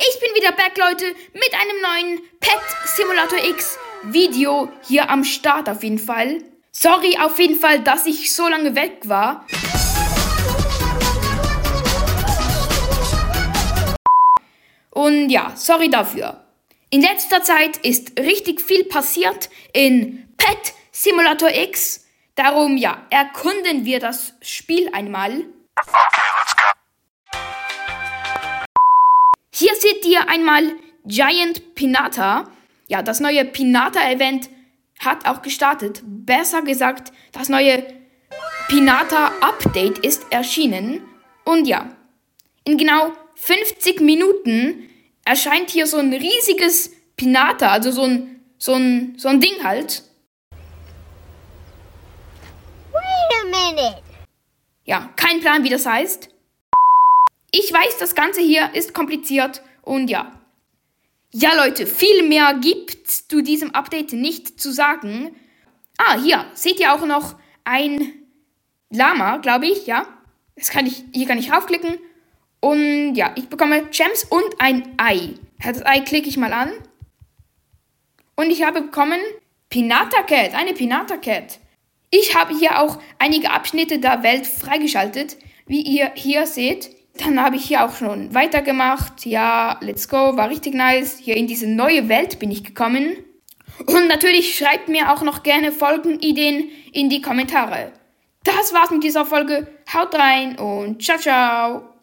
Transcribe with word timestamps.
Ich 0.00 0.20
bin 0.20 0.32
wieder 0.36 0.52
back, 0.52 0.78
Leute, 0.78 1.06
mit 1.32 1.52
einem 1.54 1.80
neuen 1.82 2.20
Pet 2.38 2.60
Simulator 2.84 3.44
X 3.50 3.76
Video 4.04 4.70
hier 4.86 5.10
am 5.10 5.24
Start 5.24 5.68
auf 5.68 5.82
jeden 5.82 5.98
Fall. 5.98 6.44
Sorry 6.70 7.18
auf 7.18 7.36
jeden 7.40 7.58
Fall, 7.58 7.80
dass 7.80 8.06
ich 8.06 8.32
so 8.32 8.46
lange 8.46 8.76
weg 8.76 9.00
war. 9.06 9.44
Und 14.90 15.30
ja, 15.30 15.52
sorry 15.56 15.90
dafür. 15.90 16.44
In 16.90 17.02
letzter 17.02 17.42
Zeit 17.42 17.78
ist 17.78 18.20
richtig 18.20 18.60
viel 18.60 18.84
passiert 18.84 19.50
in 19.72 20.28
Pet 20.36 20.74
Simulator 20.92 21.50
X. 21.50 22.06
Darum 22.36 22.76
ja, 22.76 23.04
erkunden 23.10 23.84
wir 23.84 23.98
das 23.98 24.34
Spiel 24.42 24.90
einmal. 24.92 25.44
Seht 29.80 30.04
ihr 30.04 30.28
einmal 30.28 30.72
Giant 31.04 31.74
Pinata. 31.74 32.50
Ja, 32.86 33.02
das 33.02 33.20
neue 33.20 33.44
Pinata-Event 33.44 34.50
hat 35.00 35.26
auch 35.26 35.42
gestartet. 35.42 36.02
Besser 36.04 36.62
gesagt, 36.62 37.12
das 37.32 37.48
neue 37.48 37.82
Pinata-Update 38.68 39.98
ist 39.98 40.26
erschienen. 40.30 41.02
Und 41.44 41.66
ja, 41.66 41.96
in 42.64 42.76
genau 42.76 43.12
50 43.36 44.00
Minuten 44.00 44.88
erscheint 45.24 45.70
hier 45.70 45.86
so 45.86 45.98
ein 45.98 46.12
riesiges 46.12 46.92
Pinata, 47.16 47.70
also 47.70 47.90
so 47.90 48.02
ein, 48.02 48.40
so 48.58 48.74
ein, 48.74 49.14
so 49.16 49.28
ein 49.28 49.40
Ding 49.40 49.62
halt. 49.62 50.02
Wait 52.92 53.02
a 53.02 53.44
minute. 53.44 54.02
Ja, 54.84 55.10
kein 55.16 55.40
Plan, 55.40 55.64
wie 55.64 55.70
das 55.70 55.86
heißt. 55.86 56.30
Ich 57.50 57.72
weiß, 57.72 57.98
das 57.98 58.14
Ganze 58.14 58.40
hier 58.40 58.74
ist 58.74 58.94
kompliziert 58.94 59.62
und 59.82 60.08
ja. 60.08 60.32
Ja, 61.32 61.54
Leute, 61.54 61.86
viel 61.86 62.22
mehr 62.22 62.54
gibt 62.54 63.06
zu 63.06 63.42
diesem 63.42 63.74
Update 63.74 64.12
nicht 64.12 64.60
zu 64.60 64.72
sagen. 64.72 65.34
Ah, 65.98 66.18
hier 66.18 66.46
seht 66.54 66.80
ihr 66.80 66.94
auch 66.94 67.04
noch 67.04 67.36
ein 67.64 68.14
Lama, 68.90 69.38
glaube 69.38 69.66
ich, 69.66 69.86
ja. 69.86 70.06
Das 70.56 70.70
kann 70.70 70.86
ich, 70.86 71.04
hier 71.12 71.26
kann 71.26 71.38
ich 71.38 71.52
raufklicken. 71.52 71.98
Und 72.60 73.14
ja, 73.14 73.32
ich 73.36 73.48
bekomme 73.48 73.86
Gems 73.90 74.24
und 74.24 74.60
ein 74.60 74.94
Ei. 74.96 75.34
Das 75.62 75.84
Ei 75.84 76.00
klicke 76.00 76.28
ich 76.28 76.36
mal 76.36 76.52
an. 76.52 76.72
Und 78.36 78.50
ich 78.50 78.62
habe 78.62 78.82
bekommen 78.82 79.20
Pinata 79.68 80.22
Cat, 80.22 80.54
eine 80.54 80.72
Pinata 80.72 81.16
Cat. 81.16 81.58
Ich 82.10 82.34
habe 82.34 82.56
hier 82.56 82.80
auch 82.80 83.00
einige 83.18 83.50
Abschnitte 83.50 83.98
der 83.98 84.22
Welt 84.22 84.46
freigeschaltet, 84.46 85.36
wie 85.66 85.82
ihr 85.82 86.12
hier 86.14 86.46
seht. 86.46 86.90
Dann 87.18 87.42
habe 87.42 87.56
ich 87.56 87.64
hier 87.64 87.84
auch 87.84 87.96
schon 87.96 88.34
weitergemacht. 88.34 89.26
Ja, 89.26 89.78
let's 89.80 90.08
go, 90.08 90.36
war 90.36 90.48
richtig 90.48 90.74
nice. 90.74 91.18
Hier 91.18 91.36
in 91.36 91.46
diese 91.46 91.66
neue 91.66 92.08
Welt 92.08 92.38
bin 92.38 92.50
ich 92.50 92.64
gekommen. 92.64 93.16
Und 93.86 94.08
natürlich 94.08 94.56
schreibt 94.56 94.88
mir 94.88 95.12
auch 95.12 95.22
noch 95.22 95.42
gerne 95.42 95.72
Folgenideen 95.72 96.68
in 96.92 97.08
die 97.08 97.20
Kommentare. 97.20 97.92
Das 98.44 98.72
war's 98.72 98.90
mit 98.90 99.04
dieser 99.04 99.26
Folge. 99.26 99.66
Haut 99.92 100.14
rein 100.14 100.58
und 100.58 101.02
ciao, 101.02 101.18
ciao. 101.18 101.97